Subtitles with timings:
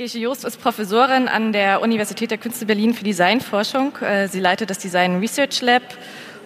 [0.00, 3.92] Gesche Joost ist Professorin an der Universität der Künste Berlin für Designforschung.
[4.30, 5.82] Sie leitet das Design Research Lab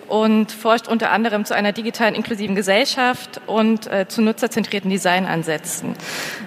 [0.08, 5.94] und forscht unter anderem zu einer digitalen inklusiven Gesellschaft und zu nutzerzentrierten Designansätzen.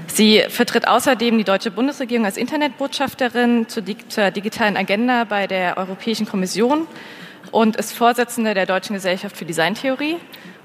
[0.08, 6.28] Sie vertritt außerdem die deutsche Bundesregierung als Internetbotschafterin zur, zur digitalen Agenda bei der Europäischen
[6.28, 6.88] Kommission
[7.52, 10.18] und ist Vorsitzende der Deutschen Gesellschaft für Designtheorie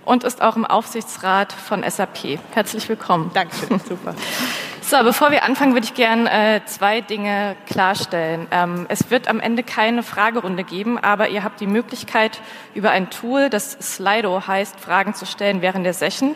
[0.05, 2.41] und ist auch im Aufsichtsrat von SAP.
[2.53, 3.31] Herzlich willkommen.
[3.33, 4.17] Dankeschön, super.
[4.93, 8.47] So, bevor wir anfangen, würde ich gerne äh, zwei Dinge klarstellen.
[8.51, 12.43] Ähm, es wird am Ende keine Fragerunde geben, aber ihr habt die Möglichkeit,
[12.75, 16.35] über ein Tool, das Slido heißt, Fragen zu stellen während der Session.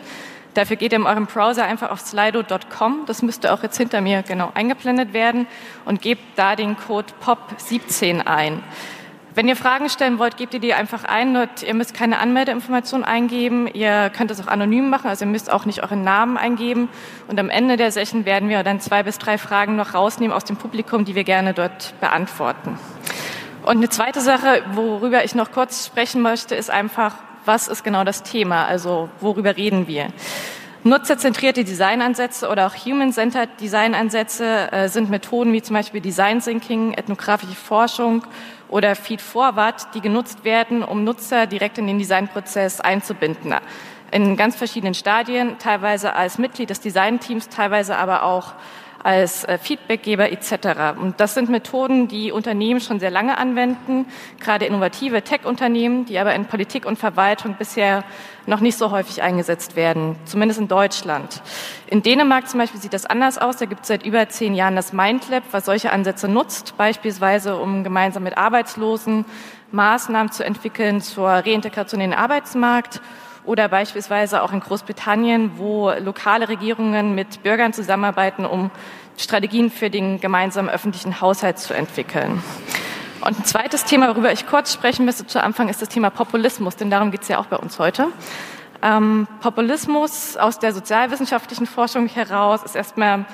[0.55, 4.23] Dafür geht ihr in eurem Browser einfach auf slido.com, das müsste auch jetzt hinter mir
[4.23, 5.45] genau eingeblendet werden,
[5.85, 8.63] und gebt da den Code POP17 ein.
[9.37, 11.47] Wenn ihr Fragen stellen wollt, gebt ihr die einfach ein.
[11.63, 13.67] Ihr müsst keine Anmeldeinformation eingeben.
[13.71, 16.89] Ihr könnt es auch anonym machen, also ihr müsst auch nicht euren Namen eingeben.
[17.27, 20.43] Und am Ende der Session werden wir dann zwei bis drei Fragen noch rausnehmen aus
[20.43, 22.79] dem Publikum, die wir gerne dort beantworten.
[23.61, 27.13] Und eine zweite Sache, worüber ich noch kurz sprechen möchte, ist einfach,
[27.45, 28.65] was ist genau das Thema?
[28.65, 30.07] Also worüber reden wir?
[30.83, 37.55] Nutzerzentrierte Designansätze oder auch Human-Centered Designansätze äh, sind Methoden wie zum Beispiel Design Thinking, ethnografische
[37.55, 38.23] Forschung
[38.69, 43.55] oder Feed Forward, die genutzt werden, um Nutzer direkt in den Designprozess einzubinden.
[44.11, 48.53] In ganz verschiedenen Stadien, teilweise als Mitglied des Designteams, teilweise aber auch
[49.03, 50.99] als äh, Feedbackgeber etc.
[50.99, 54.05] Und das sind Methoden, die Unternehmen schon sehr lange anwenden,
[54.39, 58.03] gerade innovative Tech-Unternehmen, die aber in Politik und Verwaltung bisher
[58.45, 61.41] noch nicht so häufig eingesetzt werden, zumindest in Deutschland.
[61.87, 63.57] In Dänemark zum Beispiel sieht das anders aus.
[63.57, 67.83] Da gibt es seit über zehn Jahren das MindLab, was solche Ansätze nutzt, beispielsweise um
[67.83, 69.25] gemeinsam mit Arbeitslosen
[69.71, 73.01] Maßnahmen zu entwickeln zur Reintegration in den Arbeitsmarkt
[73.47, 78.69] oder beispielsweise auch in Großbritannien, wo lokale Regierungen mit Bürgern zusammenarbeiten, um
[79.17, 82.43] Strategien für den gemeinsamen öffentlichen Haushalt zu entwickeln.
[83.21, 86.75] Und ein zweites Thema, worüber ich kurz sprechen müsste zu Anfang, ist das Thema Populismus,
[86.75, 88.07] denn darum geht es ja auch bei uns heute.
[88.83, 93.25] Ähm, Populismus aus der sozialwissenschaftlichen Forschung heraus ist erstmal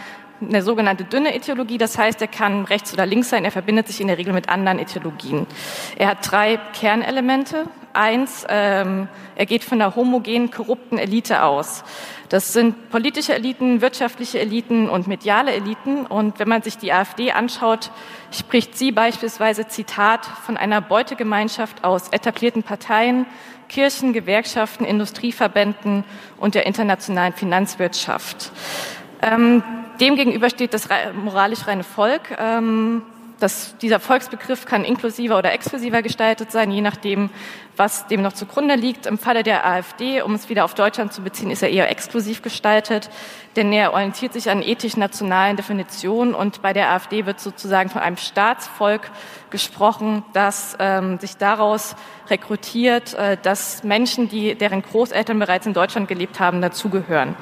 [0.42, 1.78] eine sogenannte dünne Ethologie.
[1.78, 3.46] Das heißt, er kann rechts oder links sein.
[3.46, 5.48] Er verbindet sich in der Regel mit anderen Ethnologien.
[5.98, 7.66] Er hat drei Kernelemente.
[7.94, 11.84] Eins, ähm, er geht von einer homogenen, korrupten Elite aus.
[12.30, 16.08] Das sind politische Eliten, wirtschaftliche Eliten und mediale Eliten.
[16.08, 17.92] Und wenn man sich die AfD anschaut,
[18.32, 23.28] spricht sie beispielsweise, Zitat, von einer Beutegemeinschaft aus etablierten Parteien,
[23.70, 26.04] Kirchen, Gewerkschaften, Industrieverbänden
[26.38, 28.52] und der internationalen Finanzwirtschaft.
[29.22, 29.64] Ähm,
[30.00, 32.22] Demgegenüber steht das moralisch reine Volk.
[32.40, 33.04] Ähm,
[33.44, 37.30] das, dieser Volksbegriff kann inklusiver oder exklusiver gestaltet sein, je nachdem,
[37.76, 39.06] was dem noch zugrunde liegt.
[39.06, 42.42] Im Falle der AfD, um es wieder auf Deutschland zu beziehen, ist er eher exklusiv
[42.42, 43.10] gestaltet,
[43.58, 48.18] denn er orientiert sich an ethisch-nationalen Definitionen und bei der AfD wird sozusagen von einem
[48.18, 49.12] Staatsvolk
[49.50, 51.96] gesprochen, das ähm, sich daraus
[52.30, 57.36] rekrutiert, äh, dass Menschen, die, deren Großeltern bereits in Deutschland gelebt haben, dazugehören.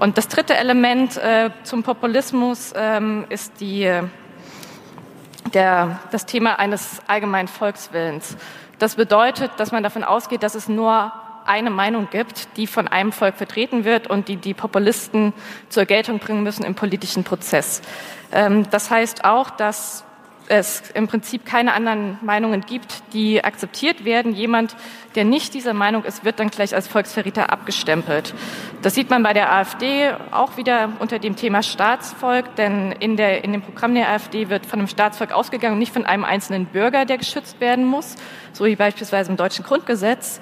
[0.00, 3.82] Und das dritte Element äh, zum Populismus ähm, ist die,
[5.52, 8.38] der, das Thema eines allgemeinen Volkswillens.
[8.78, 11.12] Das bedeutet, dass man davon ausgeht, dass es nur
[11.44, 15.34] eine Meinung gibt, die von einem Volk vertreten wird und die die Populisten
[15.68, 17.82] zur Geltung bringen müssen im politischen Prozess.
[18.32, 20.04] Ähm, das heißt auch, dass
[20.50, 24.34] es im Prinzip keine anderen Meinungen gibt, die akzeptiert werden.
[24.34, 24.74] Jemand,
[25.14, 28.34] der nicht dieser Meinung ist, wird dann gleich als Volksverräter abgestempelt.
[28.82, 33.44] Das sieht man bei der AfD auch wieder unter dem Thema Staatsvolk, denn in, der,
[33.44, 37.04] in dem Programm der AfD wird von einem Staatsvolk ausgegangen, nicht von einem einzelnen Bürger,
[37.04, 38.16] der geschützt werden muss,
[38.52, 40.40] so wie beispielsweise im deutschen Grundgesetz.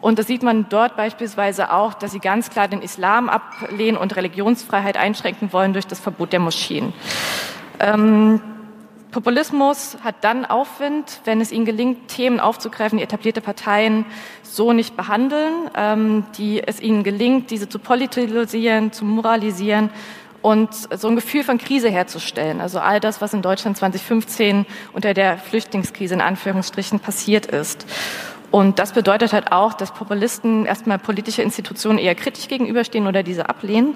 [0.00, 4.16] Und das sieht man dort beispielsweise auch, dass sie ganz klar den Islam ablehnen und
[4.16, 6.94] Religionsfreiheit einschränken wollen durch das Verbot der Moscheen.
[7.78, 8.40] Ähm,
[9.10, 14.04] Populismus hat dann Aufwind, wenn es ihnen gelingt, Themen aufzugreifen, die etablierte Parteien
[14.42, 19.90] so nicht behandeln, ähm, die es ihnen gelingt, diese zu politisieren, zu moralisieren
[20.42, 22.60] und so ein Gefühl von Krise herzustellen.
[22.60, 27.86] Also all das, was in Deutschland 2015 unter der Flüchtlingskrise in Anführungsstrichen passiert ist.
[28.50, 33.48] Und das bedeutet halt auch, dass Populisten erstmal politische Institutionen eher kritisch gegenüberstehen oder diese
[33.48, 33.94] ablehnen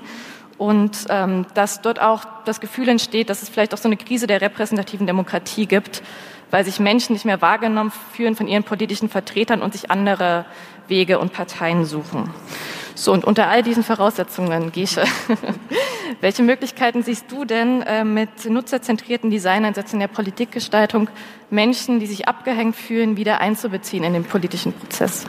[0.58, 4.26] und ähm, dass dort auch das Gefühl entsteht, dass es vielleicht auch so eine Krise
[4.26, 6.02] der repräsentativen Demokratie gibt,
[6.50, 10.44] weil sich Menschen nicht mehr wahrgenommen fühlen von ihren politischen Vertretern und sich andere
[10.88, 12.30] Wege und Parteien suchen.
[12.94, 15.04] So, und unter all diesen Voraussetzungen, Gesche,
[16.20, 21.08] welche Möglichkeiten siehst du denn äh, mit nutzerzentrierten Designeinsätzen in der Politikgestaltung,
[21.50, 25.26] Menschen, die sich abgehängt fühlen, wieder einzubeziehen in den politischen Prozess?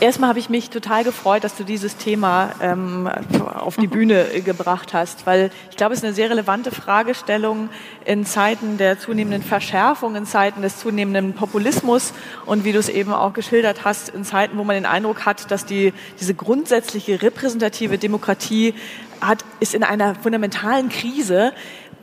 [0.00, 3.06] Erstmal habe ich mich total gefreut, dass du dieses Thema ähm,
[3.54, 7.68] auf die Bühne gebracht hast, weil ich glaube, es ist eine sehr relevante Fragestellung
[8.06, 12.14] in Zeiten der zunehmenden Verschärfung, in Zeiten des zunehmenden Populismus
[12.46, 15.50] und wie du es eben auch geschildert hast, in Zeiten, wo man den Eindruck hat,
[15.50, 18.72] dass die, diese grundsätzliche repräsentative Demokratie
[19.20, 21.52] hat, ist in einer fundamentalen Krise,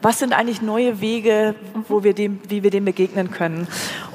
[0.01, 1.55] was sind eigentlich neue Wege,
[1.87, 3.67] wo wir dem, wie wir dem begegnen können.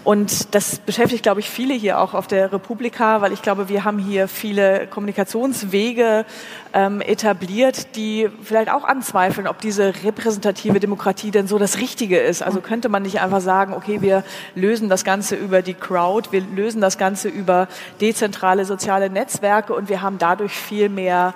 [0.05, 3.84] Und das beschäftigt, glaube ich, viele hier auch auf der Republika, weil ich glaube, wir
[3.84, 6.25] haben hier viele Kommunikationswege
[6.73, 12.43] ähm, etabliert, die vielleicht auch anzweifeln, ob diese repräsentative Demokratie denn so das Richtige ist.
[12.43, 14.25] Also könnte man nicht einfach sagen, okay, wir
[14.56, 17.69] lösen das Ganze über die Crowd, wir lösen das Ganze über
[18.00, 21.32] dezentrale soziale Netzwerke und wir haben dadurch viel mehr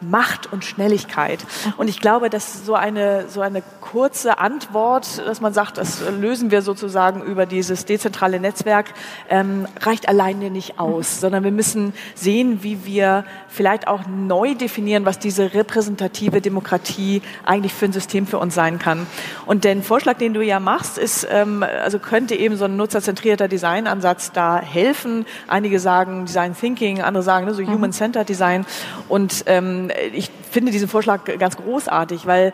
[0.00, 1.44] Macht und Schnelligkeit.
[1.76, 6.50] Und ich glaube, dass so eine, so eine kurze Antwort, dass man sagt, das lösen
[6.50, 8.92] wir sozusagen über dieses dezentrale Netzwerk,
[9.28, 15.06] ähm, reicht alleine nicht aus, sondern wir müssen sehen, wie wir vielleicht auch neu definieren,
[15.06, 19.06] was diese repräsentative Demokratie eigentlich für ein System für uns sein kann.
[19.46, 23.48] Und den Vorschlag, den du ja machst, ist, ähm, also könnte eben so ein nutzerzentrierter
[23.48, 25.26] Designansatz da helfen.
[25.48, 27.72] Einige sagen Design Thinking, andere sagen ne, so mhm.
[27.72, 28.66] Human-Centered Design.
[29.08, 32.52] Und ähm, ich finde diesen Vorschlag ganz großartig, weil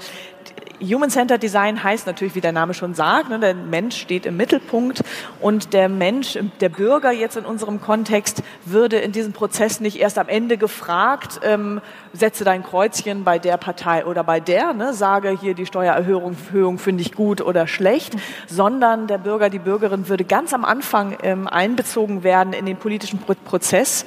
[0.81, 5.03] Human-Centered Design heißt natürlich, wie der Name schon sagt, ne, der Mensch steht im Mittelpunkt
[5.41, 10.19] und der Mensch, der Bürger jetzt in unserem Kontext, würde in diesem Prozess nicht erst
[10.19, 11.81] am Ende gefragt, ähm,
[12.13, 16.79] setze dein Kreuzchen bei der Partei oder bei der, ne, sage hier die Steuererhöhung Erhöhung
[16.79, 18.17] finde ich gut oder schlecht,
[18.49, 23.21] sondern der Bürger, die Bürgerin würde ganz am Anfang ähm, einbezogen werden in den politischen
[23.21, 24.05] Prozess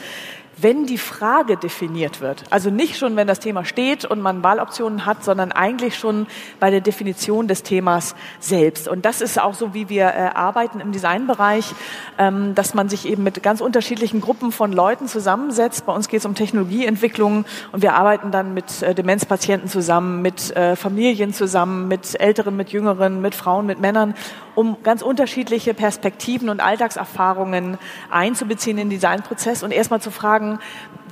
[0.58, 2.44] wenn die Frage definiert wird.
[2.50, 6.28] Also nicht schon, wenn das Thema steht und man Wahloptionen hat, sondern eigentlich schon
[6.60, 8.88] bei der Definition des Themas selbst.
[8.88, 11.74] Und das ist auch so, wie wir äh, arbeiten im Designbereich,
[12.18, 15.86] ähm, dass man sich eben mit ganz unterschiedlichen Gruppen von Leuten zusammensetzt.
[15.86, 20.56] Bei uns geht es um Technologieentwicklung und wir arbeiten dann mit äh, Demenzpatienten zusammen, mit
[20.56, 24.16] äh, Familien zusammen, mit Älteren, mit Jüngeren, mit Frauen, mit Männern
[24.56, 27.78] um ganz unterschiedliche Perspektiven und Alltagserfahrungen
[28.10, 30.60] einzubeziehen in den Designprozess und erstmal zu fragen,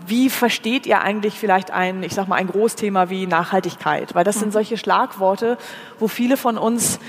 [0.06, 4.16] wie versteht ihr eigentlich vielleicht ein, ich sag mal, ein Großthema wie Nachhaltigkeit?
[4.16, 4.54] Weil das sind mhm.
[4.54, 5.58] solche Schlagworte,
[6.00, 7.00] wo viele von uns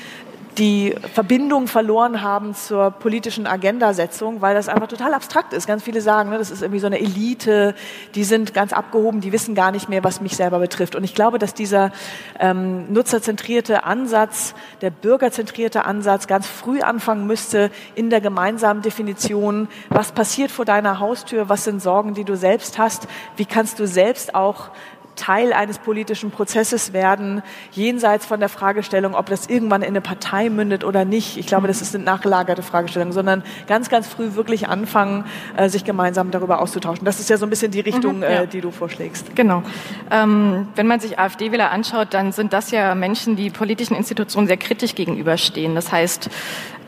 [0.59, 5.67] die Verbindung verloren haben zur politischen Agendasetzung, weil das einfach total abstrakt ist.
[5.67, 7.75] Ganz viele sagen, ne, das ist irgendwie so eine Elite,
[8.15, 10.95] die sind ganz abgehoben, die wissen gar nicht mehr, was mich selber betrifft.
[10.95, 11.93] Und ich glaube, dass dieser
[12.39, 20.13] ähm, nutzerzentrierte Ansatz, der bürgerzentrierte Ansatz ganz früh anfangen müsste in der gemeinsamen Definition, was
[20.13, 24.35] passiert vor deiner Haustür, was sind Sorgen, die du selbst hast, wie kannst du selbst
[24.35, 24.71] auch
[25.17, 30.51] Teil eines politischen Prozesses werden, jenseits von der Fragestellung, ob das irgendwann in eine Partei
[30.51, 31.37] mündet oder nicht.
[31.37, 35.25] Ich glaube, das ist eine nachgelagerte Fragestellung, sondern ganz, ganz früh wirklich anfangen,
[35.57, 37.05] äh, sich gemeinsam darüber auszutauschen.
[37.05, 38.29] Das ist ja so ein bisschen die Richtung, mhm, ja.
[38.43, 39.35] äh, die du vorschlägst.
[39.37, 39.63] Genau.
[40.11, 44.57] Ähm, wenn man sich AfD-Wähler anschaut, dann sind das ja Menschen, die politischen Institutionen sehr
[44.57, 45.75] kritisch gegenüberstehen.
[45.75, 46.31] Das heißt,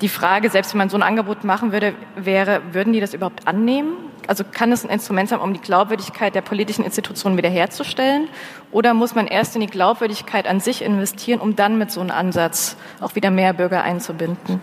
[0.01, 3.47] die Frage, selbst wenn man so ein Angebot machen würde, wäre, würden die das überhaupt
[3.49, 4.06] annehmen?
[4.27, 8.29] Also kann es ein Instrument sein, um die Glaubwürdigkeit der politischen Institutionen wiederherzustellen?
[8.73, 12.11] Oder muss man erst in die Glaubwürdigkeit an sich investieren, um dann mit so einem
[12.11, 14.61] Ansatz auch wieder mehr Bürger einzubinden?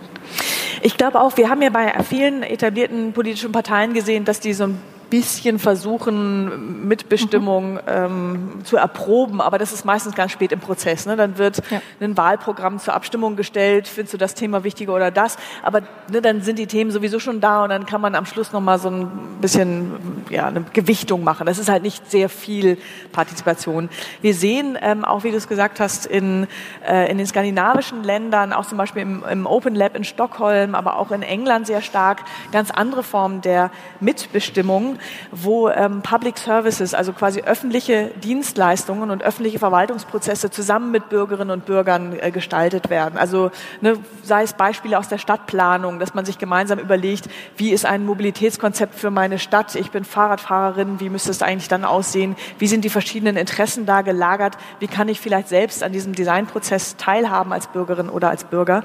[0.82, 4.64] Ich glaube auch, wir haben ja bei vielen etablierten politischen Parteien gesehen, dass die so
[4.64, 7.80] ein bisschen versuchen, Mitbestimmung mhm.
[7.86, 11.06] ähm, zu erproben, aber das ist meistens ganz spät im Prozess.
[11.06, 11.16] Ne?
[11.16, 11.80] Dann wird ja.
[12.00, 16.42] ein Wahlprogramm zur Abstimmung gestellt, findest du das Thema wichtiger oder das, aber ne, dann
[16.42, 19.10] sind die Themen sowieso schon da und dann kann man am Schluss nochmal so ein
[19.40, 21.46] bisschen ja, eine Gewichtung machen.
[21.46, 22.78] Das ist halt nicht sehr viel
[23.12, 23.88] Partizipation.
[24.20, 26.46] Wir sehen ähm, auch, wie du es gesagt hast, in,
[26.86, 30.98] äh, in den skandinavischen Ländern, auch zum Beispiel im, im Open Lab in Stockholm, aber
[30.98, 33.70] auch in England sehr stark, ganz andere Formen der
[34.00, 34.93] Mitbestimmung
[35.30, 41.66] wo ähm, Public Services, also quasi öffentliche Dienstleistungen und öffentliche Verwaltungsprozesse zusammen mit Bürgerinnen und
[41.66, 43.18] Bürgern äh, gestaltet werden.
[43.18, 47.86] Also ne, sei es Beispiele aus der Stadtplanung, dass man sich gemeinsam überlegt, wie ist
[47.86, 49.74] ein Mobilitätskonzept für meine Stadt?
[49.74, 52.36] Ich bin Fahrradfahrerin, wie müsste es eigentlich dann aussehen?
[52.58, 54.56] Wie sind die verschiedenen Interessen da gelagert?
[54.78, 58.84] Wie kann ich vielleicht selbst an diesem Designprozess teilhaben als Bürgerin oder als Bürger?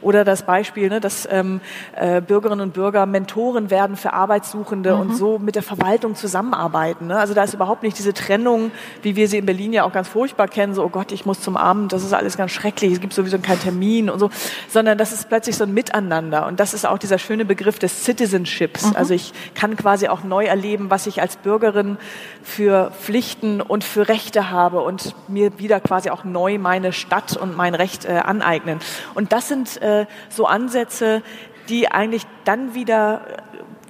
[0.00, 1.60] Oder das Beispiel, ne, dass ähm,
[1.94, 5.00] äh, Bürgerinnen und Bürger Mentoren werden für Arbeitssuchende mhm.
[5.00, 7.06] und so mit der Verwaltung zusammenarbeiten.
[7.06, 7.18] Ne?
[7.18, 10.06] Also da ist überhaupt nicht diese Trennung, wie wir sie in Berlin ja auch ganz
[10.06, 13.00] furchtbar kennen, so, oh Gott, ich muss zum Abend, das ist alles ganz schrecklich, es
[13.00, 14.28] gibt sowieso keinen Termin und so,
[14.68, 16.46] sondern das ist plötzlich so ein Miteinander.
[16.46, 18.90] Und das ist auch dieser schöne Begriff des Citizenships.
[18.90, 18.96] Mhm.
[18.96, 21.96] Also ich kann quasi auch neu erleben, was ich als Bürgerin
[22.42, 27.56] für Pflichten und für Rechte habe und mir wieder quasi auch neu meine Stadt und
[27.56, 28.80] mein Recht äh, aneignen.
[29.14, 31.22] Und das sind äh, so Ansätze,
[31.70, 33.22] die eigentlich dann wieder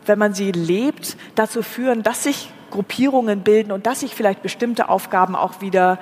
[0.09, 4.89] wenn man sie lebt, dazu führen, dass sich Gruppierungen bilden und dass sich vielleicht bestimmte
[4.89, 5.99] Aufgaben auch wieder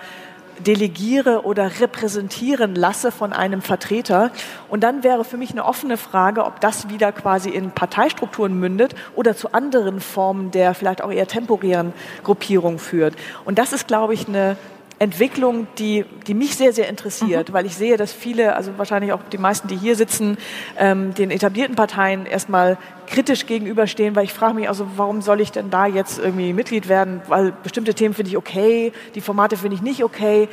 [0.60, 4.30] delegiere oder repräsentieren lasse von einem Vertreter.
[4.68, 8.94] Und dann wäre für mich eine offene Frage, ob das wieder quasi in Parteistrukturen mündet
[9.14, 11.92] oder zu anderen Formen der vielleicht auch eher temporären
[12.24, 13.14] Gruppierung führt.
[13.44, 14.56] Und das ist, glaube ich, eine
[14.98, 17.52] Entwicklung, die, die mich sehr, sehr interessiert, mhm.
[17.52, 20.38] weil ich sehe, dass viele, also wahrscheinlich auch die meisten, die hier sitzen,
[20.78, 25.52] ähm, den etablierten Parteien erstmal kritisch gegenüberstehen, weil ich frage mich also, warum soll ich
[25.52, 27.20] denn da jetzt irgendwie Mitglied werden?
[27.28, 30.48] Weil bestimmte Themen finde ich okay, die Formate finde ich nicht okay.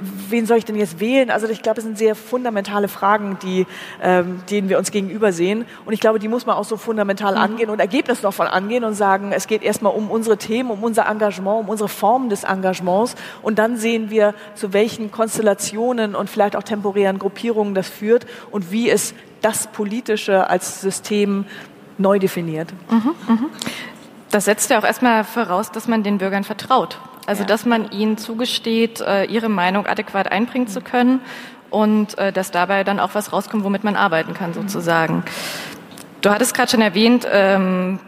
[0.00, 1.30] Wen soll ich denn jetzt wählen?
[1.30, 3.66] Also ich glaube, es sind sehr fundamentale Fragen, die,
[4.02, 5.64] ähm, denen wir uns gegenüber sehen.
[5.84, 7.40] Und ich glaube, die muss man auch so fundamental mhm.
[7.40, 11.06] angehen und Ergebnis davon angehen und sagen, es geht erstmal um unsere Themen, um unser
[11.06, 13.14] Engagement, um unsere Formen des Engagements.
[13.42, 18.70] Und dann sehen wir, zu welchen Konstellationen und vielleicht auch temporären Gruppierungen das führt und
[18.70, 21.44] wie es das Politische als System
[21.98, 22.72] neu definiert.
[22.90, 23.46] Mhm, mhm.
[24.30, 26.98] Das setzt ja auch erstmal voraus, dass man den Bürgern vertraut.
[27.26, 27.46] Also ja.
[27.46, 31.20] dass man ihnen zugesteht, äh, ihre Meinung adäquat einbringen zu können
[31.70, 35.24] und äh, dass dabei dann auch was rauskommt, womit man arbeiten kann, sozusagen.
[36.20, 37.98] Du hattest gerade schon erwähnt, ähm,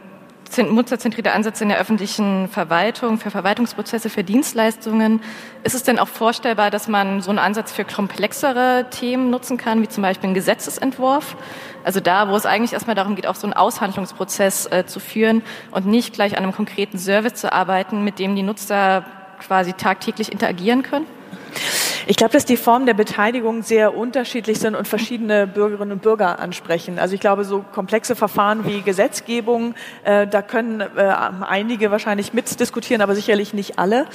[0.59, 5.21] nutzerzentrierte Ansätze in der öffentlichen Verwaltung, für Verwaltungsprozesse, für Dienstleistungen.
[5.65, 9.83] Ist es denn auch vorstellbar, dass man so einen Ansatz für komplexere Themen nutzen kann,
[9.83, 11.37] wie zum Beispiel einen Gesetzesentwurf?
[11.85, 15.43] Also da, wo es eigentlich erstmal darum geht, auch so einen Aushandlungsprozess äh, zu führen
[15.71, 19.05] und nicht gleich an einem konkreten Service zu arbeiten, mit dem die Nutzer
[19.41, 21.07] quasi tagtäglich interagieren können?
[22.09, 26.39] Ich glaube, dass die Formen der Beteiligung sehr unterschiedlich sind und verschiedene Bürgerinnen und Bürger
[26.39, 27.01] ansprechen.
[27.01, 30.87] Also ich glaube, so komplexe Verfahren wie Gesetzgebung, äh, da können äh,
[31.41, 34.07] einige wahrscheinlich mitdiskutieren, aber sicherlich nicht alle.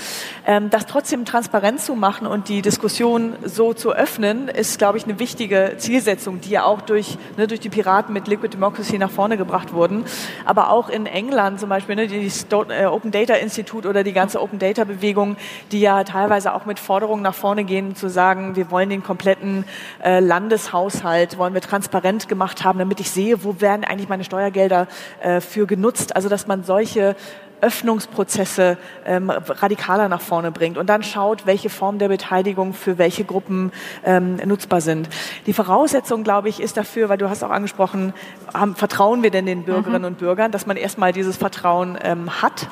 [0.48, 5.04] Ähm, das trotzdem transparent zu machen und die Diskussion so zu öffnen, ist, glaube ich,
[5.04, 9.12] eine wichtige Zielsetzung, die ja auch durch, ne, durch die Piraten mit Liquid Democracy nach
[9.12, 10.06] vorne gebracht wurden.
[10.46, 12.32] Aber auch in England zum Beispiel, ne, die
[12.70, 15.36] äh, Open Data Institute oder die ganze Open Data Bewegung,
[15.74, 19.04] die ja teilweise auch mit Forderungen nach vorne gehen, gehen, zu sagen, wir wollen den
[19.04, 19.66] kompletten
[20.04, 24.88] äh, Landeshaushalt, wollen wir transparent gemacht haben, damit ich sehe, wo werden eigentlich meine Steuergelder
[25.22, 26.16] äh, für genutzt.
[26.16, 27.16] Also dass man solche
[27.62, 33.24] Öffnungsprozesse ähm, radikaler nach vorne bringt und dann schaut, welche Formen der Beteiligung für welche
[33.24, 33.72] Gruppen
[34.04, 35.08] ähm, nutzbar sind.
[35.46, 38.14] Die Voraussetzung, glaube ich, ist dafür, weil du hast auch angesprochen,
[38.54, 40.08] haben, vertrauen wir denn den Bürgerinnen mhm.
[40.08, 42.68] und Bürgern, dass man erstmal dieses Vertrauen ähm, hat.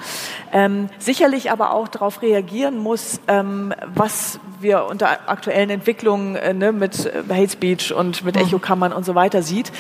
[0.51, 6.71] Ähm, sicherlich aber auch darauf reagieren muss, ähm, was wir unter aktuellen Entwicklungen äh, ne,
[6.71, 8.43] mit äh, Hate Speech und mit mhm.
[8.43, 9.71] Echokammern und so weiter sieht,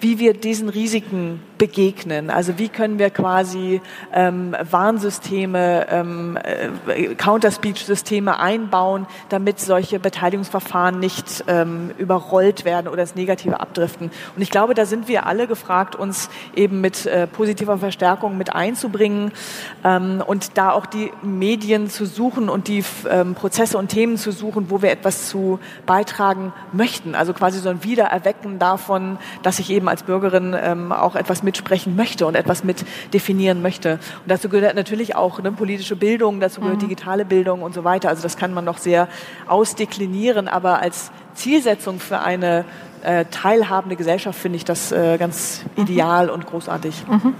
[0.00, 2.30] wie wir diesen Risiken begegnen.
[2.30, 3.80] Also wie können wir quasi
[4.12, 6.38] ähm, Warnsysteme, ähm,
[6.86, 14.10] äh, Counter-Speech-Systeme einbauen, damit solche Beteiligungsverfahren nicht ähm, überrollt werden oder ins Negative abdriften.
[14.34, 18.54] Und ich glaube, da sind wir alle gefragt, uns eben mit äh, positiver Verstärkung mit
[18.54, 19.32] einzubringen
[19.84, 24.25] ähm, und da auch die Medien zu suchen und die ähm, Prozesse und Themen zu
[24.32, 27.14] suchen, wo wir etwas zu beitragen möchten.
[27.14, 31.96] Also quasi so ein Wiedererwecken davon, dass ich eben als Bürgerin ähm, auch etwas mitsprechen
[31.96, 33.92] möchte und etwas mit definieren möchte.
[33.92, 36.88] Und dazu gehört natürlich auch ne, politische Bildung, dazu gehört mhm.
[36.88, 38.08] digitale Bildung und so weiter.
[38.08, 39.08] Also das kann man noch sehr
[39.46, 42.64] ausdeklinieren, aber als Zielsetzung für eine
[43.02, 45.82] äh, teilhabende Gesellschaft finde ich das äh, ganz mhm.
[45.84, 46.32] ideal mhm.
[46.32, 47.06] und großartig.
[47.08, 47.34] Mhm.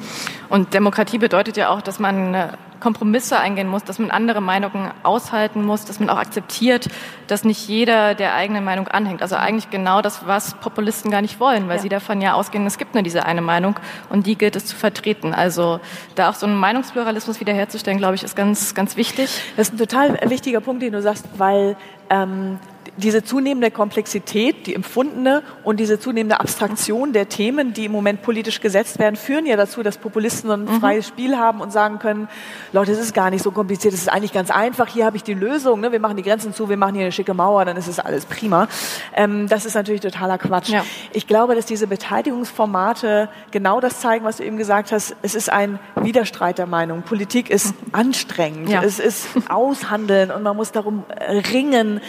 [0.49, 2.49] Und Demokratie bedeutet ja auch, dass man äh,
[2.87, 6.89] Kompromisse eingehen muss, dass man andere Meinungen aushalten muss, dass man auch akzeptiert,
[7.27, 9.23] dass nicht jeder der eigenen Meinung anhängt.
[9.23, 11.83] Also eigentlich genau das, was Populisten gar nicht wollen, weil ja.
[11.83, 13.75] sie davon ja ausgehen, es gibt nur diese eine Meinung
[14.09, 15.35] und die gilt es zu vertreten.
[15.35, 15.81] Also
[16.15, 19.31] da auch so einen Meinungspluralismus wiederherzustellen, glaube ich, ist ganz, ganz wichtig.
[19.57, 21.77] Das ist ein total wichtiger Punkt, den du sagst, weil
[22.09, 22.61] ähm,
[22.97, 28.61] diese zunehmende Komplexität, die empfundene und diese zunehmende Abstraktion der Themen, die im Moment politisch
[28.61, 30.81] gesetzt werden, führen ja dazu, dass Populisten ein mhm.
[30.81, 32.29] freies Spiel haben und sagen können,
[32.73, 35.23] Leute, es ist gar nicht so kompliziert, es ist eigentlich ganz einfach, hier habe ich
[35.23, 35.93] die Lösung, ne?
[35.93, 38.25] wir machen die Grenzen zu, wir machen hier eine schicke Mauer, dann ist es alles
[38.25, 38.69] prima.
[39.15, 40.71] Ähm, das ist natürlich totaler Quatsch.
[40.71, 40.85] Ja.
[41.13, 45.17] Ich glaube, dass diese Beteiligungsformate genau das zeigen, was du eben gesagt hast.
[45.23, 47.03] Es ist ein Widerstreit der Meinung.
[47.03, 47.89] Politik ist mhm.
[47.93, 48.83] anstrengend, ja.
[48.83, 51.05] es ist aushandeln und man muss darum
[51.53, 52.01] ringen,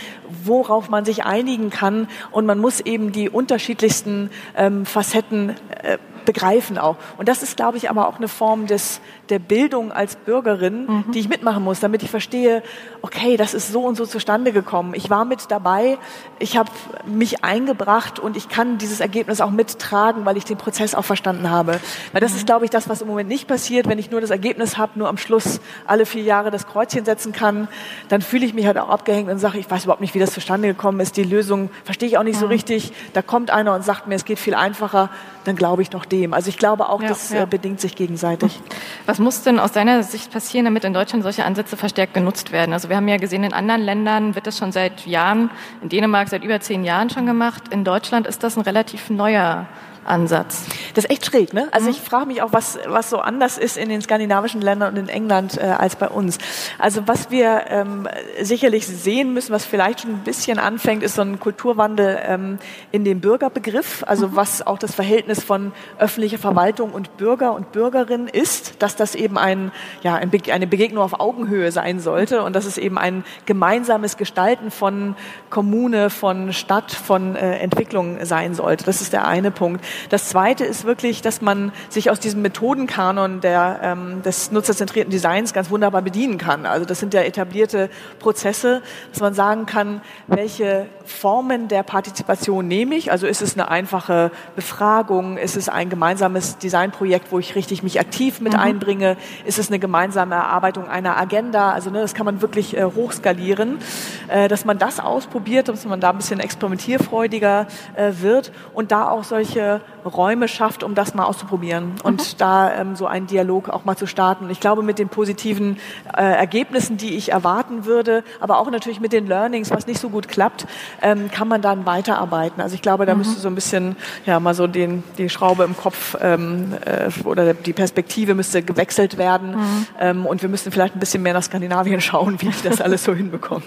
[0.43, 2.07] worauf worauf man sich einigen kann.
[2.29, 6.97] Und man muss eben die unterschiedlichsten ähm, Facetten äh, begreifen auch.
[7.17, 11.11] Und das ist, glaube ich, aber auch eine Form des der Bildung als Bürgerin, mhm.
[11.13, 12.63] die ich mitmachen muss, damit ich verstehe,
[13.01, 14.93] okay, das ist so und so zustande gekommen.
[14.93, 15.97] Ich war mit dabei,
[16.39, 16.69] ich habe
[17.05, 21.49] mich eingebracht und ich kann dieses Ergebnis auch mittragen, weil ich den Prozess auch verstanden
[21.49, 21.79] habe.
[22.11, 22.37] Weil das mhm.
[22.37, 24.99] ist, glaube ich, das, was im Moment nicht passiert, wenn ich nur das Ergebnis habe,
[24.99, 27.67] nur am Schluss alle vier Jahre das Kreuzchen setzen kann,
[28.09, 30.33] dann fühle ich mich halt auch abgehängt und sage, ich weiß überhaupt nicht, wie das
[30.33, 31.17] zustande gekommen ist.
[31.17, 32.41] Die Lösung verstehe ich auch nicht mhm.
[32.41, 32.91] so richtig.
[33.13, 35.09] Da kommt einer und sagt mir, es geht viel einfacher,
[35.43, 36.33] dann glaube ich doch dem.
[36.33, 37.43] Also ich glaube auch, ja, das ja.
[37.43, 38.59] Äh, bedingt sich gegenseitig.
[39.05, 42.73] Was muss denn aus deiner Sicht passieren, damit in Deutschland solche Ansätze verstärkt genutzt werden?
[42.73, 45.49] Also wir haben ja gesehen, in anderen Ländern wird das schon seit Jahren,
[45.81, 47.63] in Dänemark seit über zehn Jahren schon gemacht.
[47.69, 49.67] In Deutschland ist das ein relativ neuer
[50.07, 50.65] Ansatz.
[50.93, 51.67] Das ist echt schräg, ne?
[51.71, 51.91] Also mhm.
[51.91, 55.09] ich frage mich auch, was, was so anders ist in den skandinavischen Ländern und in
[55.09, 56.37] England äh, als bei uns.
[56.79, 58.07] Also was wir ähm,
[58.41, 62.59] sicherlich sehen müssen, was vielleicht schon ein bisschen anfängt, ist so ein Kulturwandel ähm,
[62.91, 64.35] in dem Bürgerbegriff, also mhm.
[64.35, 69.37] was auch das Verhältnis von öffentlicher Verwaltung und Bürger und Bürgerin ist, dass das eben
[69.37, 69.71] ein,
[70.03, 74.17] ja, ein Be eine Begegnung auf Augenhöhe sein sollte und dass es eben ein gemeinsames
[74.17, 75.15] Gestalten von
[75.49, 78.85] Kommune, von Stadt, von äh, Entwicklung sein sollte.
[78.85, 79.83] Das ist der eine Punkt.
[80.09, 85.53] Das Zweite ist wirklich, dass man sich aus diesem Methodenkanon der, ähm, des nutzerzentrierten Designs
[85.53, 86.65] ganz wunderbar bedienen kann.
[86.65, 87.89] Also das sind ja etablierte
[88.19, 93.11] Prozesse, dass man sagen kann, welche Formen der Partizipation nehme ich.
[93.11, 97.99] Also ist es eine einfache Befragung, ist es ein gemeinsames Designprojekt, wo ich richtig mich
[97.99, 98.59] aktiv mit mhm.
[98.59, 101.71] einbringe, ist es eine gemeinsame Erarbeitung einer Agenda.
[101.71, 103.79] Also ne, das kann man wirklich äh, hochskalieren,
[104.27, 109.09] äh, dass man das ausprobiert, dass man da ein bisschen experimentierfreudiger äh, wird und da
[109.09, 112.37] auch solche Räume schafft, um das mal auszuprobieren und mhm.
[112.37, 114.49] da ähm, so einen Dialog auch mal zu starten.
[114.49, 115.77] Ich glaube, mit den positiven
[116.15, 120.09] äh, Ergebnissen, die ich erwarten würde, aber auch natürlich mit den Learnings, was nicht so
[120.09, 120.67] gut klappt,
[121.01, 122.61] ähm, kann man dann weiterarbeiten.
[122.61, 123.19] Also ich glaube, da mhm.
[123.19, 127.53] müsste so ein bisschen ja mal so den, die Schraube im Kopf ähm, äh, oder
[127.53, 129.87] die Perspektive müsste gewechselt werden mhm.
[129.99, 133.03] ähm, und wir müssen vielleicht ein bisschen mehr nach Skandinavien schauen, wie ich das alles
[133.03, 133.63] so hinbekomme.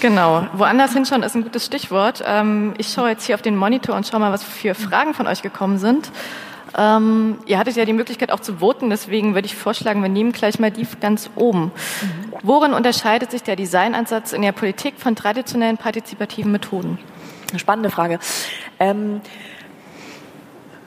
[0.00, 0.46] Genau.
[0.54, 2.22] Woanders hinschauen ist ein gutes Stichwort.
[2.26, 5.26] Ähm, ich schaue jetzt hier auf den Monitor und schaue mal, was für Fragen von
[5.26, 6.10] euch gekommen sind.
[6.76, 10.32] Ähm, ihr hattet ja die Möglichkeit auch zu voten, deswegen würde ich vorschlagen, wir nehmen
[10.32, 11.64] gleich mal die ganz oben.
[11.64, 12.32] Mhm.
[12.42, 16.98] Worin unterscheidet sich der Designansatz in der Politik von traditionellen partizipativen Methoden?
[17.50, 18.18] Eine spannende Frage.
[18.78, 19.20] Ähm,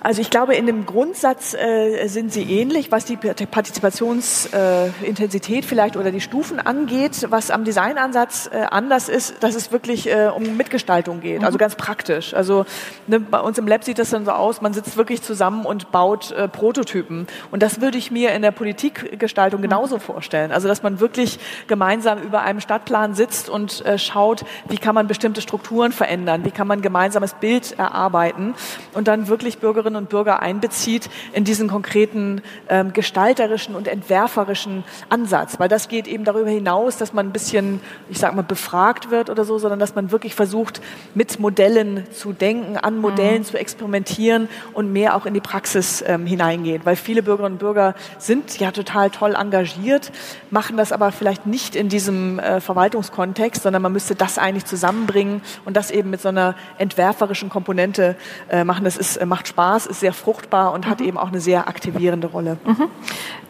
[0.06, 5.98] also ich glaube, in dem Grundsatz äh, sind sie ähnlich, was die Partizipationsintensität äh, vielleicht
[5.98, 7.26] oder die Stufen angeht.
[7.32, 11.60] Was am Designansatz äh, anders ist, dass es wirklich äh, um Mitgestaltung geht, also mhm.
[11.60, 12.36] ganz praktisch.
[12.36, 12.68] Also
[13.08, 15.92] ne, bei uns im Lab sieht das dann so aus, man sitzt wirklich zusammen und
[15.92, 17.26] baut äh, Prototypen.
[17.50, 19.64] Und das würde ich mir in der Politikgestaltung mhm.
[19.64, 20.52] genauso vorstellen.
[20.52, 25.08] Also dass man wirklich gemeinsam über einem Stadtplan sitzt und äh, schaut, wie kann man
[25.08, 28.54] bestimmte Strukturen verändern, wie kann man gemeinsames Bild erarbeiten
[28.94, 34.84] und dann wirklich Bürgerinnen Bürgerinnen und Bürger einbezieht in diesen konkreten ähm, gestalterischen und entwerferischen
[35.10, 35.60] Ansatz.
[35.60, 37.80] Weil das geht eben darüber hinaus, dass man ein bisschen,
[38.10, 40.82] ich sage mal, befragt wird oder so, sondern dass man wirklich versucht,
[41.14, 43.46] mit Modellen zu denken, an Modellen mhm.
[43.46, 46.86] zu experimentieren und mehr auch in die Praxis ähm, hineingeht.
[46.86, 50.12] Weil viele Bürgerinnen und Bürger sind ja total toll engagiert,
[50.50, 55.42] machen das aber vielleicht nicht in diesem äh, Verwaltungskontext, sondern man müsste das eigentlich zusammenbringen
[55.66, 58.16] und das eben mit so einer entwerferischen Komponente
[58.50, 58.84] äh, machen.
[58.84, 60.90] Das ist, äh, macht Spaß ist sehr fruchtbar und mhm.
[60.90, 62.58] hat eben auch eine sehr aktivierende Rolle.
[62.66, 62.88] Mhm.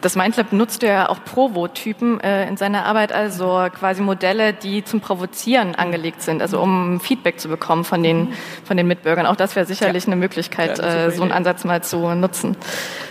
[0.00, 5.00] Das Mindlab nutzt ja auch Provo-Typen äh, in seiner Arbeit, also quasi Modelle, die zum
[5.00, 8.32] Provozieren angelegt sind, also um Feedback zu bekommen von den,
[8.64, 9.26] von den Mitbürgern.
[9.26, 10.12] Auch das wäre sicherlich ja.
[10.12, 12.56] eine Möglichkeit, ja, äh, so einen Ansatz mal zu nutzen.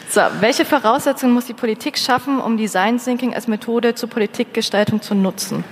[0.10, 5.16] So, welche Voraussetzungen muss die Politik schaffen, um Design Thinking als Methode zur Politikgestaltung zu
[5.16, 5.64] nutzen?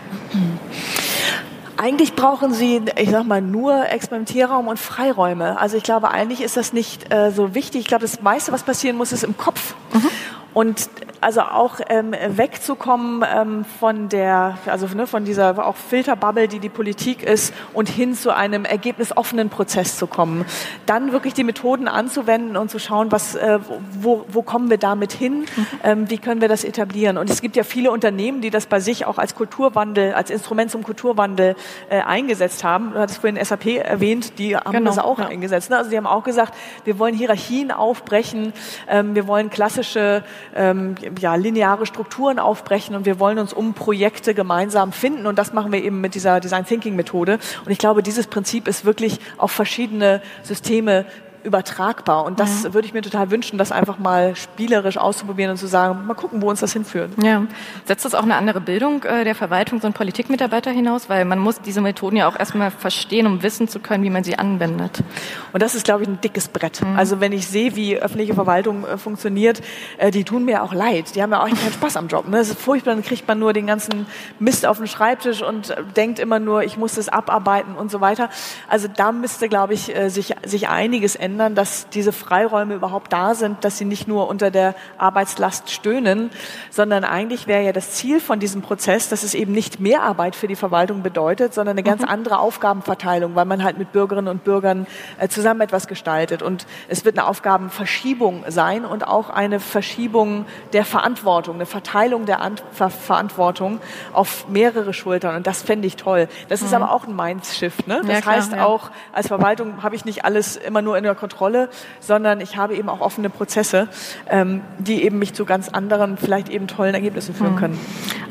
[1.84, 5.60] Eigentlich brauchen sie, ich sag mal, nur Experimentierraum und Freiräume.
[5.60, 7.82] Also ich glaube, eigentlich ist das nicht äh, so wichtig.
[7.82, 9.76] Ich glaube, das meiste, was passieren muss, ist im Kopf.
[9.92, 10.10] Mhm.
[10.54, 10.90] Und
[11.24, 16.70] also auch ähm, wegzukommen ähm, von der, also ne, von dieser auch Filterbubble, die die
[16.70, 20.46] Politik ist, und hin zu einem ergebnisoffenen Prozess zu kommen.
[20.86, 23.60] Dann wirklich die Methoden anzuwenden und zu schauen, was, äh,
[24.00, 25.46] wo, wo kommen wir damit hin,
[25.84, 27.18] ähm, wie können wir das etablieren.
[27.18, 30.72] Und es gibt ja viele Unternehmen, die das bei sich auch als Kulturwandel, als Instrument
[30.72, 31.56] zum Kulturwandel
[31.90, 32.92] äh, eingesetzt haben.
[32.94, 35.28] Du hattest vorhin SAP erwähnt, die haben genau, das auch ja.
[35.28, 35.70] eingesetzt.
[35.70, 35.78] Ne?
[35.78, 38.54] Also die haben auch gesagt, wir wollen Hierarchien aufbrechen,
[38.90, 40.24] ähm, wir wollen klassische
[40.56, 45.54] ähm, ja, lineare Strukturen aufbrechen und wir wollen uns um Projekte gemeinsam finden und das
[45.54, 47.40] machen wir eben mit dieser Design Thinking Methode.
[47.66, 51.06] Und ich glaube, dieses Prinzip ist wirklich auf verschiedene Systeme
[51.44, 52.26] übertragbar.
[52.26, 52.74] Und das mhm.
[52.74, 56.42] würde ich mir total wünschen, das einfach mal spielerisch auszuprobieren und zu sagen, mal gucken,
[56.42, 57.12] wo uns das hinführt.
[57.22, 57.46] Ja.
[57.86, 61.10] Setzt das auch eine andere Bildung äh, der Verwaltungs- und Politikmitarbeiter hinaus?
[61.10, 64.24] Weil man muss diese Methoden ja auch erstmal verstehen, um wissen zu können, wie man
[64.24, 65.04] sie anwendet.
[65.52, 66.82] Und das ist, glaube ich, ein dickes Brett.
[66.82, 66.98] Mhm.
[66.98, 69.62] Also wenn ich sehe, wie öffentliche Verwaltung äh, funktioniert,
[69.98, 71.16] äh, die tun mir auch leid.
[71.16, 72.28] Die haben ja auch keinen Spaß am Job.
[72.28, 72.38] Ne?
[72.38, 74.06] Das ist furchtbar, dann kriegt man nur den ganzen
[74.40, 78.02] Mist auf den Schreibtisch und äh, denkt immer nur, ich muss das abarbeiten und so
[78.02, 78.30] weiter.
[78.70, 83.64] Also da müsste, glaube ich, sich, sich einiges ändern, dass diese Freiräume überhaupt da sind,
[83.64, 86.30] dass sie nicht nur unter der Arbeitslast stöhnen,
[86.70, 90.36] sondern eigentlich wäre ja das Ziel von diesem Prozess, dass es eben nicht mehr Arbeit
[90.36, 92.10] für die Verwaltung bedeutet, sondern eine ganz mhm.
[92.10, 94.88] andere Aufgabenverteilung, weil man halt mit Bürgerinnen und Bürgern
[95.20, 96.42] äh, zusammen etwas gestaltet.
[96.42, 102.42] Und es wird eine Aufgabenverschiebung sein und auch eine Verschiebung der Verantwortung, eine Verteilung der
[102.42, 103.80] An Ver Verantwortung
[104.14, 105.36] auf mehrere Schultern.
[105.36, 106.28] Und das fände ich toll.
[106.50, 106.68] Das mhm.
[106.68, 107.88] ist aber auch ein Mindshift.
[107.88, 108.02] Ne?
[108.02, 108.66] Das ja, klar, heißt ja.
[108.66, 111.70] auch, als Verwaltung habe ich nicht alles immer nur in der Kontrolle,
[112.02, 113.88] sondern ich habe eben auch offene Prozesse,
[114.30, 117.60] ähm, die eben mich zu ganz anderen, vielleicht eben tollen Ergebnissen führen mhm.
[117.60, 117.80] können.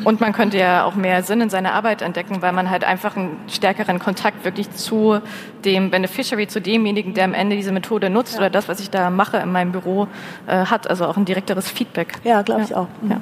[0.04, 3.16] Und man könnte ja auch mehr Sinn in seiner Arbeit entdecken, weil man halt einfach
[3.16, 5.20] einen stärkeren Kontakt wirklich zu
[5.64, 8.40] dem Beneficiary, zu demjenigen, der am Ende diese Methode nutzt ja.
[8.40, 10.08] oder das, was ich da mache in meinem Büro,
[10.46, 10.90] äh, hat.
[10.90, 12.14] Also auch ein direkteres Feedback.
[12.24, 12.88] Ja, glaube ich auch.
[13.08, 13.20] Ja.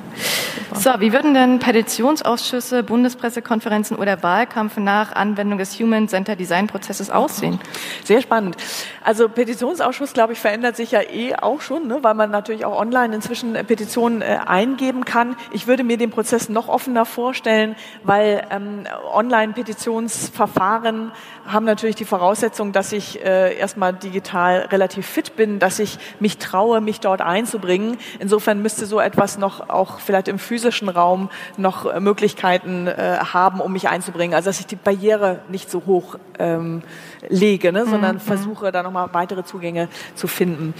[0.74, 7.10] So, wie würden denn Petitionsausschüsse, Bundespressekonferenzen oder Wahlkampf nach Anwendung des Human Center Design Prozesses
[7.10, 7.60] aussehen?
[8.04, 8.56] Sehr spannend.
[9.04, 9.28] Also
[9.60, 13.14] Petitionsausschuss, glaube ich, verändert sich ja eh auch schon, ne, weil man natürlich auch online
[13.14, 15.36] inzwischen Petitionen äh, eingeben kann.
[15.52, 21.12] Ich würde mir den Prozess noch offener vorstellen, weil ähm, Online-Petitionsverfahren
[21.46, 26.38] haben natürlich die Voraussetzung, dass ich äh, erstmal digital relativ fit bin, dass ich mich
[26.38, 27.98] traue, mich dort einzubringen.
[28.18, 33.60] Insofern müsste so etwas noch auch vielleicht im physischen Raum noch äh, Möglichkeiten äh, haben,
[33.60, 34.34] um mich einzubringen.
[34.34, 36.82] Also dass ich die Barriere nicht so hoch ähm,
[37.28, 38.20] lege, ne, sondern mhm.
[38.20, 40.74] versuche da nochmal weitere Zugänge zu finden.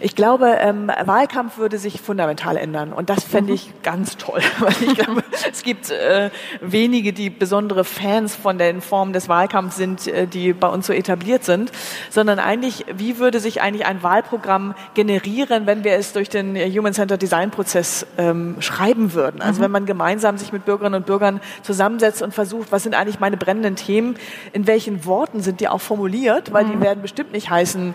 [0.00, 3.56] Ich glaube, ähm, Wahlkampf würde sich fundamental ändern und das fände mhm.
[3.56, 8.80] ich ganz toll, weil ich glaube, es gibt äh, wenige, die besondere Fans von den
[8.80, 11.70] Formen des Wahlkampfs sind, äh, die bei uns so etabliert sind,
[12.08, 16.94] sondern eigentlich, wie würde sich eigentlich ein Wahlprogramm generieren, wenn wir es durch den Human
[16.94, 19.42] Centered Design Prozess ähm, schreiben würden?
[19.42, 19.64] Also mhm.
[19.64, 23.36] wenn man gemeinsam sich mit Bürgerinnen und Bürgern zusammensetzt und versucht, was sind eigentlich meine
[23.36, 24.16] brennenden Themen,
[24.52, 26.72] in welchen Worten sind die auch formuliert, weil mhm.
[26.72, 27.94] die werden bestimmt nicht heißen,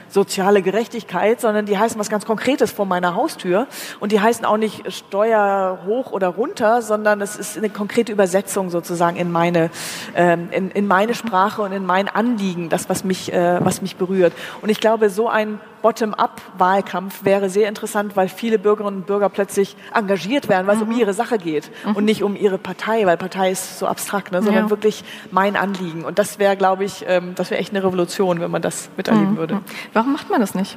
[0.11, 3.67] soziale Gerechtigkeit, sondern die heißen was ganz Konkretes vor meiner Haustür.
[3.99, 8.69] Und die heißen auch nicht Steuer hoch oder runter, sondern es ist eine konkrete Übersetzung
[8.69, 9.69] sozusagen in meine,
[10.15, 13.95] ähm, in, in meine Sprache und in mein Anliegen, das, was mich, äh, was mich
[13.95, 14.33] berührt.
[14.61, 19.75] Und ich glaube, so ein Bottom-up-Wahlkampf wäre sehr interessant, weil viele Bürgerinnen und Bürger plötzlich
[19.93, 20.91] engagiert werden, weil es mhm.
[20.91, 21.95] um ihre Sache geht mhm.
[21.95, 24.69] und nicht um ihre Partei, weil Partei ist so abstrakt, ne, sondern ja.
[24.69, 26.03] wirklich mein Anliegen.
[26.05, 29.33] Und das wäre, glaube ich, ähm, das wäre echt eine Revolution, wenn man das miterleben
[29.33, 29.37] mhm.
[29.37, 29.61] würde.
[30.01, 30.75] Warum macht man das nicht?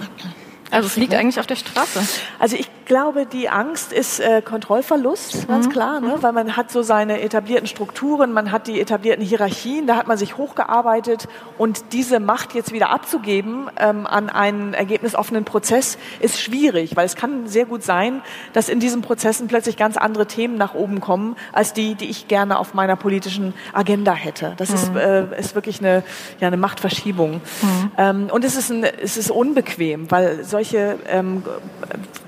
[0.71, 2.01] Also es liegt eigentlich auf der Straße.
[2.39, 5.71] Also ich glaube, die Angst ist äh, Kontrollverlust, ganz mhm.
[5.71, 6.17] klar, ne?
[6.21, 10.19] weil man hat so seine etablierten Strukturen, man hat die etablierten Hierarchien, da hat man
[10.19, 16.97] sich hochgearbeitet und diese Macht jetzt wieder abzugeben ähm, an einen ergebnisoffenen Prozess ist schwierig,
[16.97, 18.23] weil es kann sehr gut sein,
[18.53, 22.29] dass in diesen Prozessen plötzlich ganz andere Themen nach oben kommen, als die, die ich
[22.29, 24.55] gerne auf meiner politischen Agenda hätte.
[24.57, 24.75] Das mhm.
[24.75, 26.03] ist, äh, ist wirklich eine,
[26.41, 27.35] ja, eine Machtverschiebung.
[27.35, 27.91] Mhm.
[27.97, 31.43] Ähm, und es ist, ein, es ist unbequem, weil solche ähm,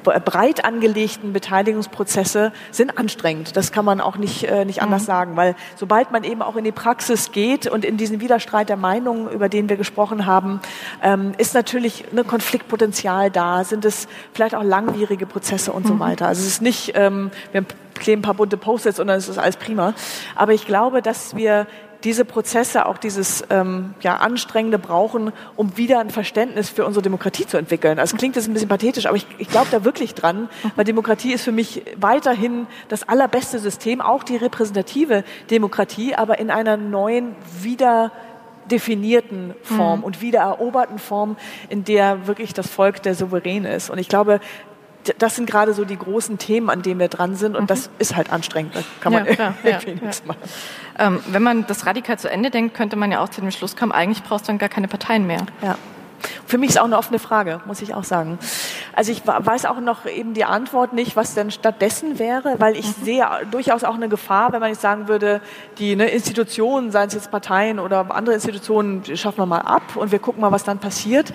[0.03, 3.57] breit angelegten Beteiligungsprozesse sind anstrengend.
[3.57, 5.07] Das kann man auch nicht, äh, nicht anders mhm.
[5.07, 8.77] sagen, weil sobald man eben auch in die Praxis geht und in diesen Widerstreit der
[8.77, 10.61] Meinungen, über den wir gesprochen haben,
[11.05, 15.89] ähm, ist natürlich ein Konfliktpotenzial da, sind es vielleicht auch langwierige Prozesse und mhm.
[15.89, 16.27] so weiter.
[16.27, 19.39] Also es ist nicht, ähm, wir kleben ein paar bunte Post-its und dann ist das
[19.39, 19.95] alles prima.
[20.35, 21.69] Aber ich glaube, dass wir
[22.05, 27.47] diese Prozesse, auch dieses ähm, ja, Anstrengende brauchen, um wieder ein Verständnis für unsere Demokratie
[27.47, 27.99] zu entwickeln.
[27.99, 31.33] Also klingt das ein bisschen pathetisch, aber ich, ich glaube da wirklich dran, weil Demokratie
[31.33, 37.35] ist für mich weiterhin das allerbeste System, auch die repräsentative Demokratie, aber in einer neuen,
[37.61, 38.13] wieder
[38.71, 40.05] definierten Form mhm.
[40.05, 41.37] und wiedereroberten Form,
[41.69, 43.91] in der wirklich das Volk der Souverän ist.
[43.91, 44.41] Und ich glaube,
[45.19, 47.57] das sind gerade so die großen Themen, an denen wir dran sind.
[47.57, 47.67] Und mhm.
[47.69, 48.75] das ist halt anstrengend.
[48.75, 50.41] Da kann man ja, klar, irgendwie ja, nichts machen.
[50.99, 53.77] Ähm, wenn man das radikal zu Ende denkt, könnte man ja auch zu dem Schluss
[53.77, 55.47] kommen, eigentlich brauchst du dann gar keine Parteien mehr.
[55.63, 55.77] Ja.
[56.47, 58.39] Für mich ist auch eine offene Frage, muss ich auch sagen.
[58.95, 62.87] Also ich weiß auch noch eben die Antwort nicht, was denn stattdessen wäre, weil ich
[62.99, 63.05] mhm.
[63.05, 65.41] sehe durchaus auch eine Gefahr, wenn man jetzt sagen würde,
[65.79, 70.13] die ne, Institutionen, seien es jetzt Parteien oder andere Institutionen, schaffen wir mal ab und
[70.13, 71.33] wir gucken mal, was dann passiert.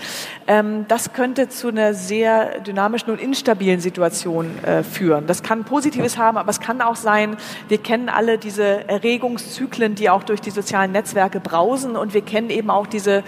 [0.48, 5.28] Ähm, das könnte zu einer sehr dynamischen und instabilen Situation äh, führen.
[5.28, 10.10] Das kann Positives haben, aber es kann auch sein, wir kennen alle diese Erregungszyklen, die
[10.10, 13.24] auch durch die sozialen Netzwerke brausen und wir kennen eben auch diese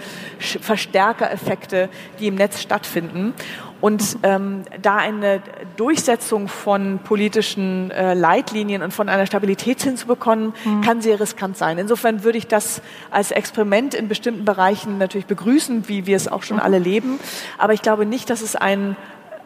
[1.44, 3.34] Verstärkereffekte, die im Netz stattfinden.
[3.80, 5.42] Und ähm, da eine
[5.76, 10.80] Durchsetzung von politischen äh, Leitlinien und von einer Stabilität hinzubekommen, mhm.
[10.80, 11.76] kann sehr riskant sein.
[11.76, 12.80] Insofern würde ich das
[13.10, 16.62] als Experiment in bestimmten Bereichen natürlich begrüßen, wie wir es auch schon mhm.
[16.62, 17.20] alle leben.
[17.58, 18.96] Aber ich glaube nicht, dass es ein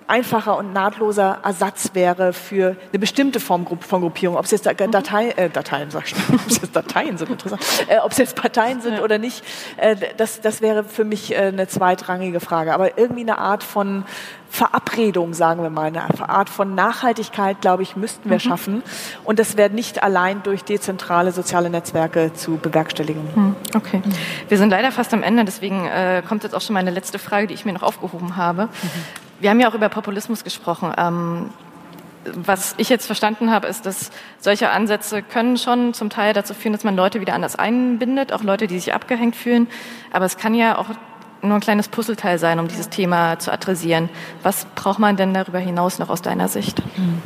[0.08, 4.90] einfacher und nahtloser Ersatz wäre für eine bestimmte Form von Gruppierung, ob es jetzt mhm.
[4.90, 8.34] Datei, äh, Dateien, sag ich, ob es jetzt Dateien sind, interessant, äh, ob es jetzt
[8.34, 9.02] Parteien sind ja.
[9.02, 9.44] oder nicht,
[9.76, 12.72] äh, das, das wäre für mich äh, eine zweitrangige Frage.
[12.74, 14.04] Aber irgendwie eine Art von
[14.50, 18.40] Verabredung, sagen wir mal, eine Art von Nachhaltigkeit, glaube ich, müssten wir mhm.
[18.40, 18.82] schaffen.
[19.24, 23.22] Und das wäre nicht allein durch dezentrale soziale Netzwerke zu bewerkstelligen.
[23.34, 23.56] Mhm.
[23.74, 24.02] Okay.
[24.48, 27.46] Wir sind leider fast am Ende, deswegen äh, kommt jetzt auch schon meine letzte Frage,
[27.46, 28.64] die ich mir noch aufgehoben habe.
[28.66, 29.27] Mhm.
[29.40, 30.92] Wir haben ja auch über Populismus gesprochen.
[30.96, 31.50] Ähm,
[32.24, 36.72] was ich jetzt verstanden habe, ist, dass solche Ansätze können schon zum Teil dazu führen,
[36.72, 39.68] dass man Leute wieder anders einbindet, auch Leute, die sich abgehängt fühlen.
[40.12, 40.86] Aber es kann ja auch
[41.42, 44.08] nur ein kleines Puzzleteil sein, um dieses Thema zu adressieren.
[44.42, 46.82] Was braucht man denn darüber hinaus noch aus deiner Sicht?
[46.96, 47.22] Mhm.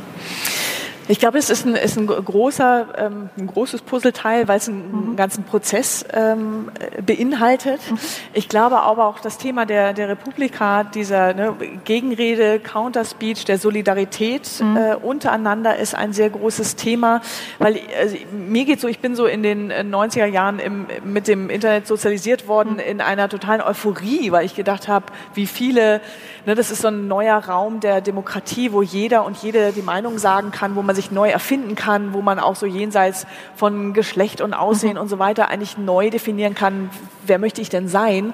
[1.09, 5.11] Ich glaube, es ist ein, ist ein großer, ähm, ein großes Puzzleteil, weil es einen
[5.11, 5.15] mhm.
[5.17, 6.71] ganzen Prozess ähm,
[7.05, 7.79] beinhaltet.
[7.91, 7.97] Mhm.
[8.33, 14.49] Ich glaube aber auch das Thema der, der Republika, dieser ne, Gegenrede, Counterspeech, der Solidarität
[14.61, 14.77] mhm.
[14.77, 17.21] äh, untereinander ist ein sehr großes Thema,
[17.59, 21.49] weil also, mir geht so, ich bin so in den 90er Jahren im, mit dem
[21.49, 22.79] Internet sozialisiert worden mhm.
[22.79, 25.99] in einer totalen Euphorie, weil ich gedacht habe, wie viele,
[26.45, 30.17] ne, das ist so ein neuer Raum der Demokratie, wo jeder und jede die Meinung
[30.17, 33.25] sagen kann, wo man man sich neu erfinden kann, wo man auch so jenseits
[33.55, 35.01] von Geschlecht und Aussehen mhm.
[35.01, 36.91] und so weiter eigentlich neu definieren kann,
[37.25, 38.33] wer möchte ich denn sein.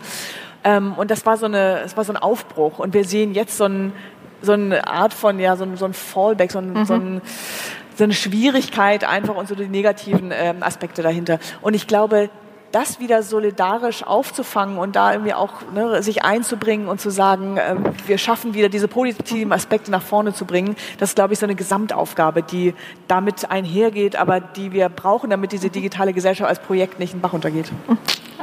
[0.65, 2.79] Ähm, und das war so eine, das war so ein Aufbruch.
[2.79, 3.93] Und wir sehen jetzt so, ein,
[4.41, 6.85] so eine Art von, ja, so ein, so ein Fallback, so ein, mhm.
[6.85, 7.21] so ein
[7.95, 11.37] so eine Schwierigkeit einfach und so die negativen ähm, Aspekte dahinter.
[11.61, 12.29] Und ich glaube,
[12.71, 17.75] das wieder solidarisch aufzufangen und da irgendwie auch ne, sich einzubringen und zu sagen, äh,
[18.05, 21.45] wir schaffen wieder diese positiven Aspekte nach vorne zu bringen, das ist, glaube ich, so
[21.45, 22.73] eine Gesamtaufgabe, die
[23.07, 27.21] damit einhergeht, aber die wir brauchen, damit diese digitale Gesellschaft als Projekt nicht in den
[27.21, 27.71] Bach untergeht.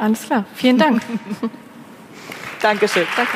[0.01, 0.45] Alles klar.
[0.55, 1.03] Vielen Dank.
[2.63, 3.07] Dankeschön.
[3.17, 3.33] Danke.